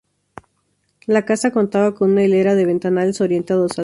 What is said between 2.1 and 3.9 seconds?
una hilera de ventanales orientados al sur.